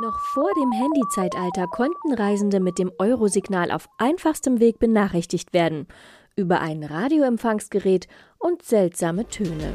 Noch 0.00 0.20
vor 0.20 0.48
dem 0.54 0.70
Handyzeitalter 0.70 1.66
konnten 1.66 2.14
Reisende 2.14 2.60
mit 2.60 2.78
dem 2.78 2.92
Eurosignal 2.98 3.72
auf 3.72 3.88
einfachstem 3.98 4.60
Weg 4.60 4.78
benachrichtigt 4.78 5.52
werden 5.52 5.88
über 6.36 6.60
ein 6.60 6.84
Radioempfangsgerät 6.84 8.06
und 8.38 8.62
seltsame 8.62 9.26
Töne. 9.26 9.72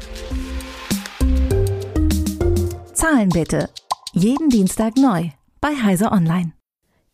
Zahlen 2.94 3.28
bitte. 3.28 3.68
Jeden 4.14 4.48
Dienstag 4.48 4.96
neu 4.96 5.28
bei 5.60 5.76
Heiser 5.76 6.10
Online. 6.10 6.54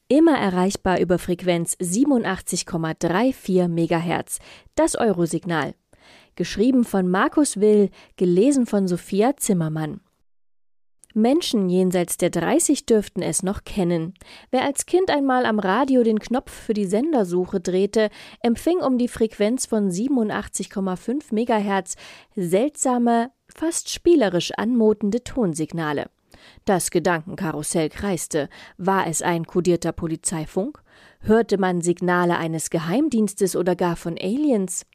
Immer 0.06 0.38
erreichbar 0.38 1.00
über 1.00 1.18
Frequenz 1.18 1.76
87,34 1.80 3.66
MHz. 3.66 4.38
Das 4.76 4.94
Eurosignal. 4.94 5.74
Geschrieben 6.36 6.84
von 6.84 7.08
Markus 7.08 7.58
Will, 7.58 7.90
gelesen 8.16 8.66
von 8.66 8.86
Sophia 8.86 9.36
Zimmermann. 9.36 10.00
Menschen 11.14 11.68
jenseits 11.68 12.16
der 12.16 12.30
30 12.30 12.86
dürften 12.86 13.22
es 13.22 13.42
noch 13.42 13.64
kennen. 13.64 14.14
Wer 14.50 14.64
als 14.64 14.86
Kind 14.86 15.10
einmal 15.10 15.46
am 15.46 15.58
Radio 15.58 16.02
den 16.02 16.18
Knopf 16.18 16.52
für 16.52 16.74
die 16.74 16.86
Sendersuche 16.86 17.60
drehte, 17.60 18.10
empfing 18.42 18.78
um 18.78 18.98
die 18.98 19.08
Frequenz 19.08 19.66
von 19.66 19.90
87,5 19.90 21.32
MHz 21.32 21.96
seltsame, 22.36 23.30
fast 23.48 23.90
spielerisch 23.90 24.52
anmutende 24.56 25.24
Tonsignale. 25.24 26.10
Das 26.64 26.90
Gedankenkarussell 26.90 27.88
kreiste. 27.88 28.48
War 28.78 29.06
es 29.06 29.22
ein 29.22 29.46
kodierter 29.46 29.92
Polizeifunk? 29.92 30.82
Hörte 31.20 31.58
man 31.58 31.80
Signale 31.80 32.38
eines 32.38 32.70
Geheimdienstes 32.70 33.56
oder 33.56 33.76
gar 33.76 33.96
von 33.96 34.16
Aliens? 34.18 34.86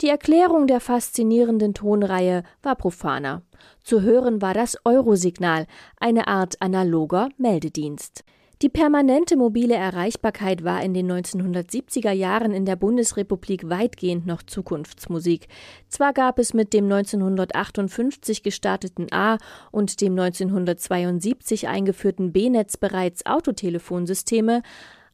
Die 0.00 0.08
Erklärung 0.08 0.66
der 0.66 0.80
faszinierenden 0.80 1.74
Tonreihe 1.74 2.42
war 2.62 2.76
profaner. 2.76 3.42
Zu 3.82 4.02
hören 4.02 4.42
war 4.42 4.54
das 4.54 4.76
Eurosignal, 4.84 5.66
eine 5.98 6.28
Art 6.28 6.60
analoger 6.60 7.28
Meldedienst. 7.38 8.24
Die 8.60 8.68
permanente 8.68 9.36
mobile 9.36 9.76
Erreichbarkeit 9.76 10.64
war 10.64 10.82
in 10.82 10.92
den 10.92 11.08
1970er 11.10 12.10
Jahren 12.10 12.50
in 12.50 12.64
der 12.64 12.74
Bundesrepublik 12.74 13.70
weitgehend 13.70 14.26
noch 14.26 14.42
Zukunftsmusik. 14.42 15.46
Zwar 15.88 16.12
gab 16.12 16.40
es 16.40 16.54
mit 16.54 16.72
dem 16.72 16.86
1958 16.86 18.42
gestarteten 18.42 19.12
A 19.12 19.38
und 19.70 20.00
dem 20.00 20.18
1972 20.18 21.68
eingeführten 21.68 22.32
B-Netz 22.32 22.76
bereits 22.76 23.26
Autotelefonsysteme, 23.26 24.62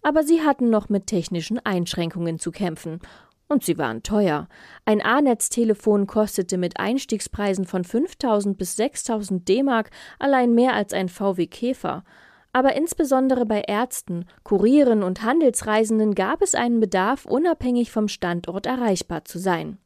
aber 0.01 0.23
sie 0.23 0.41
hatten 0.41 0.70
noch 0.70 0.89
mit 0.89 1.07
technischen 1.07 1.59
Einschränkungen 1.59 2.39
zu 2.39 2.51
kämpfen 2.51 3.01
und 3.48 3.64
sie 3.64 3.78
waren 3.78 4.03
teuer. 4.03 4.48
Ein 4.84 5.03
A-Netz-Telefon 5.03 6.06
kostete 6.06 6.59
mit 6.59 6.78
Einstiegspreisen 6.78 7.67
von 7.67 7.84
5000 7.84 8.56
bis 8.56 8.77
6000 8.77 9.48
D-Mark 9.48 9.91
allein 10.19 10.55
mehr 10.55 10.75
als 10.75 10.92
ein 10.92 11.09
VW 11.09 11.47
Käfer. 11.47 12.05
Aber 12.53 12.77
insbesondere 12.77 13.47
bei 13.47 13.62
Ärzten, 13.62 14.27
Kurieren 14.45 15.03
und 15.03 15.23
Handelsreisenden 15.23 16.14
gab 16.14 16.41
es 16.41 16.55
einen 16.55 16.81
Bedarf, 16.81 17.25
unabhängig 17.27 17.91
vom 17.91 18.09
Standort 18.09 18.67
erreichbar 18.67 19.25
zu 19.25 19.39
sein. 19.39 19.79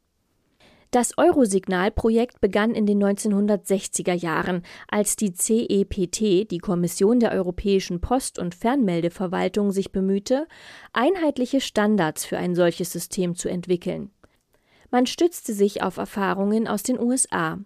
Das 0.91 1.19
Eurosignal-Projekt 1.19 2.41
begann 2.41 2.73
in 2.73 2.87
den 2.87 3.03
1960er 3.03 4.13
Jahren, 4.13 4.63
als 4.87 5.15
die 5.15 5.33
CEPT, 5.33 6.49
die 6.49 6.57
Kommission 6.57 7.19
der 7.19 7.31
Europäischen 7.31 8.01
Post- 8.01 8.39
und 8.39 8.55
Fernmeldeverwaltung, 8.55 9.71
sich 9.71 9.91
bemühte, 9.91 10.47
einheitliche 10.91 11.61
Standards 11.61 12.25
für 12.25 12.39
ein 12.39 12.55
solches 12.55 12.91
System 12.91 13.35
zu 13.35 13.49
entwickeln. 13.49 14.09
Man 14.89 15.05
stützte 15.05 15.53
sich 15.53 15.83
auf 15.83 15.97
Erfahrungen 15.97 16.67
aus 16.67 16.81
den 16.81 16.99
USA. 16.99 17.59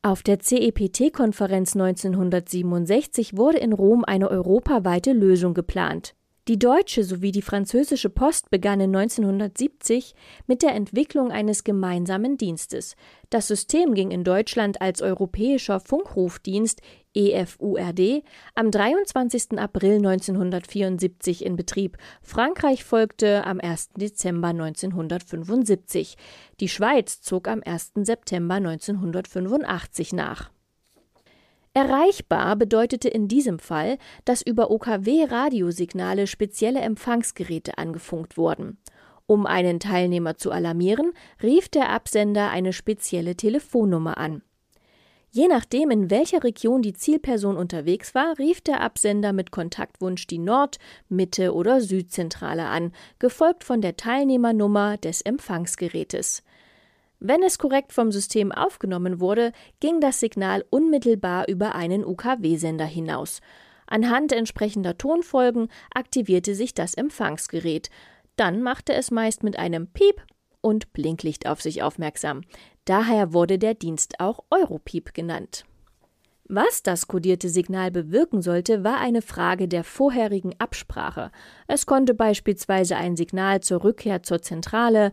Auf 0.00 0.22
der 0.22 0.38
CEPT-Konferenz 0.38 1.74
1967 1.76 3.36
wurde 3.36 3.58
in 3.58 3.74
Rom 3.74 4.02
eine 4.02 4.30
europaweite 4.30 5.12
Lösung 5.12 5.52
geplant. 5.52 6.15
Die 6.48 6.60
deutsche 6.60 7.02
sowie 7.02 7.32
die 7.32 7.42
französische 7.42 8.08
Post 8.08 8.50
begannen 8.50 8.94
1970 8.94 10.14
mit 10.46 10.62
der 10.62 10.76
Entwicklung 10.76 11.32
eines 11.32 11.64
gemeinsamen 11.64 12.38
Dienstes. 12.38 12.94
Das 13.30 13.48
System 13.48 13.94
ging 13.94 14.12
in 14.12 14.22
Deutschland 14.22 14.80
als 14.80 15.02
Europäischer 15.02 15.80
Funkrufdienst 15.80 16.82
EFURD 17.14 18.22
am 18.54 18.70
23. 18.70 19.58
April 19.58 19.96
1974 19.96 21.44
in 21.44 21.56
Betrieb. 21.56 21.96
Frankreich 22.22 22.84
folgte 22.84 23.44
am 23.44 23.58
1. 23.58 23.94
Dezember 23.96 24.48
1975. 24.48 26.16
Die 26.60 26.68
Schweiz 26.68 27.22
zog 27.22 27.48
am 27.48 27.60
1. 27.64 27.92
September 27.96 28.54
1985 28.54 30.12
nach. 30.12 30.52
Erreichbar 31.76 32.56
bedeutete 32.56 33.10
in 33.10 33.28
diesem 33.28 33.58
Fall, 33.58 33.98
dass 34.24 34.40
über 34.40 34.70
OKW-Radiosignale 34.70 36.26
spezielle 36.26 36.80
Empfangsgeräte 36.80 37.76
angefunkt 37.76 38.38
wurden. 38.38 38.78
Um 39.26 39.44
einen 39.44 39.78
Teilnehmer 39.78 40.38
zu 40.38 40.52
alarmieren, 40.52 41.12
rief 41.42 41.68
der 41.68 41.90
Absender 41.90 42.48
eine 42.48 42.72
spezielle 42.72 43.36
Telefonnummer 43.36 44.16
an. 44.16 44.40
Je 45.30 45.48
nachdem, 45.48 45.90
in 45.90 46.08
welcher 46.08 46.42
Region 46.44 46.80
die 46.80 46.94
Zielperson 46.94 47.58
unterwegs 47.58 48.14
war, 48.14 48.38
rief 48.38 48.62
der 48.62 48.80
Absender 48.80 49.34
mit 49.34 49.50
Kontaktwunsch 49.50 50.26
die 50.26 50.38
Nord-, 50.38 50.78
Mitte- 51.10 51.52
oder 51.52 51.82
Südzentrale 51.82 52.64
an, 52.68 52.92
gefolgt 53.18 53.64
von 53.64 53.82
der 53.82 53.98
Teilnehmernummer 53.98 54.96
des 54.96 55.20
Empfangsgerätes. 55.20 56.42
Wenn 57.18 57.42
es 57.42 57.58
korrekt 57.58 57.92
vom 57.92 58.12
System 58.12 58.52
aufgenommen 58.52 59.20
wurde, 59.20 59.52
ging 59.80 60.00
das 60.00 60.20
Signal 60.20 60.64
unmittelbar 60.70 61.48
über 61.48 61.74
einen 61.74 62.04
UKW-Sender 62.04 62.84
hinaus. 62.84 63.40
Anhand 63.86 64.32
entsprechender 64.32 64.98
Tonfolgen 64.98 65.68
aktivierte 65.94 66.54
sich 66.54 66.74
das 66.74 66.94
Empfangsgerät. 66.94 67.88
Dann 68.36 68.62
machte 68.62 68.92
es 68.92 69.10
meist 69.10 69.42
mit 69.42 69.58
einem 69.58 69.86
Piep 69.86 70.22
und 70.60 70.92
Blinklicht 70.92 71.46
auf 71.46 71.62
sich 71.62 71.82
aufmerksam. 71.82 72.42
Daher 72.84 73.32
wurde 73.32 73.58
der 73.58 73.74
Dienst 73.74 74.20
auch 74.20 74.40
Europiep 74.50 75.14
genannt. 75.14 75.64
Was 76.48 76.84
das 76.84 77.08
kodierte 77.08 77.48
Signal 77.48 77.90
bewirken 77.90 78.40
sollte, 78.40 78.84
war 78.84 78.98
eine 78.98 79.20
Frage 79.20 79.66
der 79.66 79.82
vorherigen 79.82 80.54
Absprache. 80.58 81.32
Es 81.66 81.86
konnte 81.86 82.14
beispielsweise 82.14 82.96
ein 82.96 83.16
Signal 83.16 83.62
zur 83.62 83.82
Rückkehr 83.82 84.22
zur 84.22 84.42
Zentrale, 84.42 85.10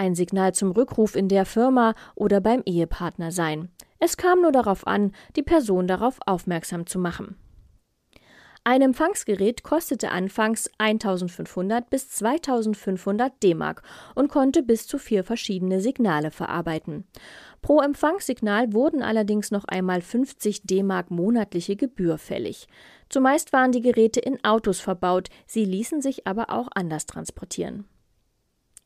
ein 0.00 0.14
Signal 0.14 0.54
zum 0.54 0.72
Rückruf 0.72 1.14
in 1.14 1.28
der 1.28 1.44
Firma 1.44 1.94
oder 2.14 2.40
beim 2.40 2.62
Ehepartner 2.64 3.30
sein. 3.30 3.68
Es 3.98 4.16
kam 4.16 4.40
nur 4.40 4.50
darauf 4.50 4.86
an, 4.86 5.12
die 5.36 5.42
Person 5.42 5.86
darauf 5.86 6.18
aufmerksam 6.24 6.86
zu 6.86 6.98
machen. 6.98 7.36
Ein 8.64 8.80
Empfangsgerät 8.80 9.62
kostete 9.62 10.10
anfangs 10.10 10.70
1500 10.78 11.90
bis 11.90 12.08
2500 12.10 13.42
D-Mark 13.42 13.82
und 14.14 14.28
konnte 14.28 14.62
bis 14.62 14.86
zu 14.86 14.98
vier 14.98 15.22
verschiedene 15.22 15.80
Signale 15.80 16.30
verarbeiten. 16.30 17.04
Pro 17.60 17.80
Empfangssignal 17.80 18.72
wurden 18.72 19.02
allerdings 19.02 19.50
noch 19.50 19.64
einmal 19.66 20.00
50 20.00 20.62
D-Mark 20.62 21.10
monatliche 21.10 21.76
Gebühr 21.76 22.16
fällig. 22.16 22.68
Zumeist 23.10 23.52
waren 23.52 23.72
die 23.72 23.82
Geräte 23.82 24.20
in 24.20 24.42
Autos 24.44 24.80
verbaut, 24.80 25.28
sie 25.46 25.64
ließen 25.64 26.00
sich 26.00 26.26
aber 26.26 26.50
auch 26.50 26.68
anders 26.74 27.04
transportieren. 27.04 27.84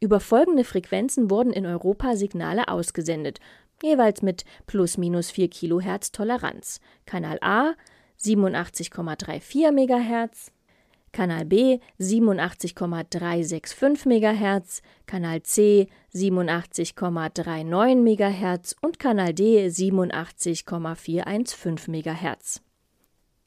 Über 0.05 0.21
folgende 0.21 0.65
Frequenzen 0.65 1.31
wurden 1.31 1.51
in 1.51 1.65
Europa 1.65 2.15
Signale 2.15 2.69
ausgesendet, 2.69 3.41
jeweils 3.83 4.21
mit 4.21 4.45
plus 4.67 4.99
minus 4.99 5.31
4 5.31 5.49
Kilohertz 5.49 6.13
Toleranz. 6.13 6.83
Kanal 7.07 7.39
A 7.41 7.73
87,34 8.21 9.73
MHz, 9.73 10.53
Kanal 11.11 11.47
B 11.47 11.79
87,365 11.97 14.05
MHz, 14.05 14.83
Kanal 15.07 15.43
C 15.43 15.89
87,39 16.13 17.97
MHz 17.97 18.77
und 18.83 18.99
Kanal 18.99 19.33
D 19.33 19.71
87,415 19.71 21.95
MHz. 21.95 22.61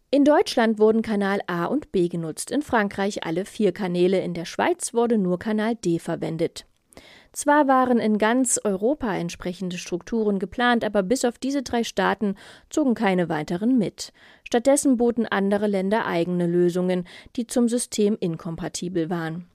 In 0.09 0.23
Deutschland 0.23 0.79
wurden 0.79 1.01
Kanal 1.01 1.41
A 1.47 1.65
und 1.65 1.91
B 1.91 2.07
genutzt, 2.07 2.49
in 2.49 2.61
Frankreich 2.61 3.25
alle 3.25 3.43
vier 3.43 3.73
Kanäle, 3.73 4.21
in 4.21 4.33
der 4.33 4.45
Schweiz 4.45 4.93
wurde 4.93 5.17
nur 5.17 5.37
Kanal 5.37 5.75
D 5.75 5.99
verwendet. 5.99 6.65
Zwar 7.33 7.67
waren 7.67 7.99
in 7.99 8.17
ganz 8.17 8.57
Europa 8.63 9.13
entsprechende 9.13 9.77
Strukturen 9.77 10.39
geplant, 10.39 10.85
aber 10.85 11.03
bis 11.03 11.25
auf 11.25 11.37
diese 11.37 11.61
drei 11.61 11.83
Staaten 11.83 12.35
zogen 12.69 12.95
keine 12.95 13.27
weiteren 13.27 13.77
mit. 13.77 14.13
Stattdessen 14.45 14.95
boten 14.95 15.25
andere 15.25 15.67
Länder 15.67 16.05
eigene 16.05 16.47
Lösungen, 16.47 17.05
die 17.35 17.45
zum 17.45 17.67
System 17.67 18.17
inkompatibel 18.17 19.09
waren. 19.09 19.45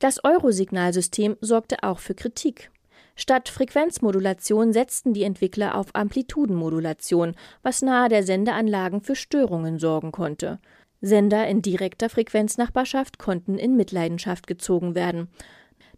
Das 0.00 0.24
Eurosignalsystem 0.24 1.36
sorgte 1.40 1.84
auch 1.84 2.00
für 2.00 2.14
Kritik. 2.14 2.72
Statt 3.16 3.48
Frequenzmodulation 3.48 4.72
setzten 4.72 5.12
die 5.12 5.24
Entwickler 5.24 5.74
auf 5.74 5.88
Amplitudenmodulation, 5.94 7.34
was 7.62 7.82
nahe 7.82 8.08
der 8.08 8.22
Sendeanlagen 8.22 9.02
für 9.02 9.16
Störungen 9.16 9.78
sorgen 9.78 10.12
konnte. 10.12 10.58
Sender 11.00 11.46
in 11.48 11.62
direkter 11.62 12.10
Frequenznachbarschaft 12.10 13.18
konnten 13.18 13.58
in 13.58 13.76
Mitleidenschaft 13.76 14.46
gezogen 14.46 14.94
werden. 14.94 15.28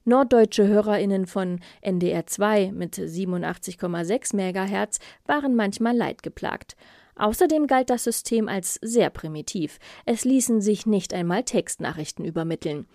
Norddeutsche 0.05 0.67
HörerInnen 0.67 1.26
von 1.26 1.61
NDR 1.81 2.26
2 2.26 2.73
mit 2.73 2.97
87,6 2.97 4.35
MHz 4.35 4.99
waren 5.26 5.55
manchmal 5.55 5.97
leidgeplagt. 5.97 6.76
Außerdem 7.14 7.67
galt 7.67 7.91
das 7.91 8.05
System 8.05 8.49
als 8.49 8.79
sehr 8.82 9.11
primitiv. 9.11 9.79
Es 10.06 10.25
ließen 10.25 10.61
sich 10.61 10.87
nicht 10.87 11.14
einmal 11.14 11.44
Textnachrichten 11.44 12.25
übermitteln. 12.25 12.87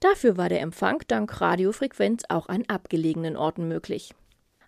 Dafür 0.00 0.36
war 0.36 0.48
der 0.48 0.60
Empfang 0.60 1.02
dank 1.08 1.40
Radiofrequenz 1.40 2.24
auch 2.28 2.48
an 2.48 2.64
abgelegenen 2.68 3.36
Orten 3.36 3.68
möglich. 3.68 4.14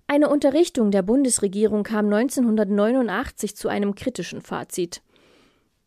Eine 0.06 0.30
Unterrichtung 0.30 0.90
der 0.90 1.02
Bundesregierung 1.02 1.82
kam 1.82 2.06
1989 2.06 3.54
zu 3.54 3.68
einem 3.68 3.94
kritischen 3.94 4.40
Fazit. 4.40 5.02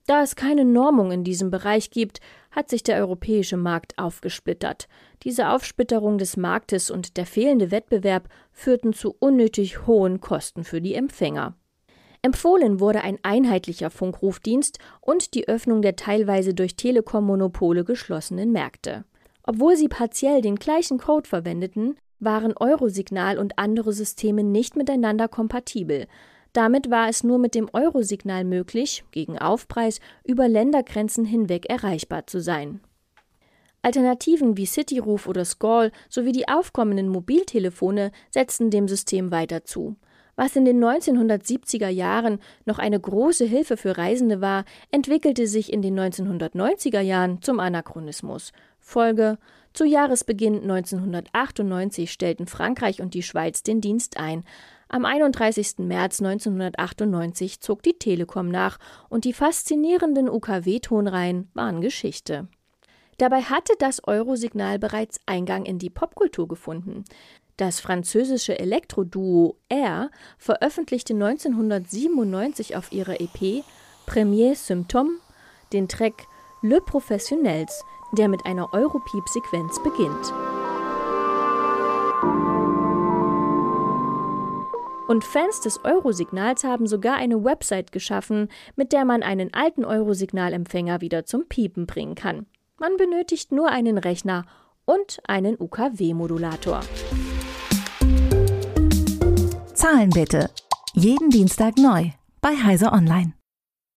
Da 0.05 0.21
es 0.21 0.35
keine 0.35 0.65
Normung 0.65 1.11
in 1.11 1.23
diesem 1.23 1.49
Bereich 1.49 1.89
gibt, 1.89 2.19
hat 2.51 2.69
sich 2.69 2.83
der 2.83 2.97
europäische 2.97 3.57
Markt 3.57 3.97
aufgesplittert. 3.97 4.87
Diese 5.23 5.49
Aufsplitterung 5.49 6.17
des 6.17 6.37
Marktes 6.37 6.91
und 6.91 7.17
der 7.17 7.25
fehlende 7.25 7.71
Wettbewerb 7.71 8.27
führten 8.51 8.93
zu 8.93 9.15
unnötig 9.19 9.87
hohen 9.87 10.19
Kosten 10.19 10.63
für 10.63 10.81
die 10.81 10.95
Empfänger. 10.95 11.55
Empfohlen 12.23 12.79
wurde 12.79 13.01
ein 13.01 13.17
einheitlicher 13.23 13.89
Funkrufdienst 13.89 14.77
und 14.99 15.33
die 15.33 15.47
Öffnung 15.47 15.81
der 15.81 15.95
teilweise 15.95 16.53
durch 16.53 16.75
Telekom-Monopole 16.75 17.83
geschlossenen 17.83 18.51
Märkte. 18.51 19.05
Obwohl 19.43 19.75
sie 19.75 19.87
partiell 19.87 20.41
den 20.41 20.55
gleichen 20.55 20.97
Code 20.97 21.27
verwendeten, 21.27 21.95
waren 22.19 22.53
Eurosignal 22.55 23.39
und 23.39 23.57
andere 23.57 23.93
Systeme 23.93 24.43
nicht 24.43 24.75
miteinander 24.75 25.27
kompatibel. 25.27 26.07
Damit 26.53 26.89
war 26.89 27.09
es 27.09 27.23
nur 27.23 27.39
mit 27.39 27.55
dem 27.55 27.69
Eurosignal 27.73 28.43
möglich, 28.43 29.03
gegen 29.11 29.39
Aufpreis 29.39 29.99
über 30.23 30.47
Ländergrenzen 30.47 31.25
hinweg 31.25 31.69
erreichbar 31.69 32.27
zu 32.27 32.41
sein. 32.41 32.81
Alternativen 33.83 34.57
wie 34.57 34.67
Cityruf 34.67 35.27
oder 35.27 35.43
Scall 35.43 35.91
sowie 36.09 36.33
die 36.33 36.47
aufkommenden 36.47 37.09
Mobiltelefone 37.09 38.11
setzten 38.29 38.69
dem 38.69 38.87
System 38.87 39.31
weiter 39.31 39.63
zu. 39.63 39.95
Was 40.35 40.55
in 40.55 40.65
den 40.65 40.83
1970er 40.83 41.89
Jahren 41.89 42.39
noch 42.65 42.79
eine 42.79 42.99
große 42.99 43.45
Hilfe 43.45 43.77
für 43.77 43.97
Reisende 43.97 44.39
war, 44.39 44.65
entwickelte 44.91 45.47
sich 45.47 45.71
in 45.73 45.81
den 45.81 45.99
1990er 45.99 47.01
Jahren 47.01 47.41
zum 47.41 47.59
Anachronismus. 47.59 48.51
Folge 48.81 49.37
zu 49.73 49.85
Jahresbeginn 49.85 50.69
1998 50.69 52.11
stellten 52.11 52.47
Frankreich 52.47 53.01
und 53.01 53.13
die 53.13 53.23
Schweiz 53.23 53.63
den 53.63 53.79
Dienst 53.79 54.17
ein. 54.17 54.43
Am 54.89 55.05
31. 55.05 55.77
März 55.77 56.19
1998 56.19 57.61
zog 57.61 57.81
die 57.81 57.97
Telekom 57.97 58.49
nach 58.49 58.77
und 59.07 59.23
die 59.23 59.31
faszinierenden 59.31 60.27
UKW-Tonreihen 60.27 61.49
waren 61.53 61.79
Geschichte. 61.79 62.49
Dabei 63.17 63.43
hatte 63.43 63.73
das 63.79 64.05
Eurosignal 64.05 64.79
bereits 64.79 65.19
Eingang 65.25 65.65
in 65.65 65.79
die 65.79 65.89
Popkultur 65.89 66.49
gefunden. 66.49 67.05
Das 67.55 67.79
französische 67.79 68.59
Elektroduo 68.59 69.55
Air 69.69 70.09
veröffentlichte 70.37 71.13
1997 71.13 72.75
auf 72.75 72.91
ihrer 72.91 73.21
EP 73.21 73.63
Premier 74.05 74.53
Symptôme 74.53 75.19
den 75.71 75.87
Track 75.87 76.25
Le 76.63 76.81
Professionnels, 76.81 77.83
der 78.11 78.27
mit 78.27 78.45
einer 78.45 78.73
Europeep-Sequenz 78.73 79.81
beginnt. 79.81 80.33
Und 85.07 85.25
Fans 85.25 85.59
des 85.59 85.83
Eurosignals 85.83 86.63
haben 86.63 86.87
sogar 86.87 87.15
eine 87.15 87.43
Website 87.43 87.91
geschaffen, 87.91 88.47
mit 88.77 88.93
der 88.93 89.03
man 89.03 89.23
einen 89.23 89.53
alten 89.53 89.83
Eurosignalempfänger 89.83 91.01
wieder 91.01 91.25
zum 91.25 91.47
Piepen 91.49 91.85
bringen 91.85 92.15
kann. 92.15 92.45
Man 92.79 92.95
benötigt 92.95 93.51
nur 93.51 93.69
einen 93.69 93.97
Rechner 93.97 94.45
und 94.85 95.19
einen 95.27 95.59
UKW-Modulator. 95.59 96.79
Zahlen 99.73 100.11
bitte. 100.11 100.49
Jeden 100.93 101.29
Dienstag 101.29 101.77
neu 101.77 102.11
bei 102.41 102.55
Heise 102.55 102.91
Online. 102.91 103.33